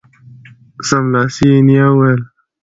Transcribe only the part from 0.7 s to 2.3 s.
سملاسي یې نیا وویل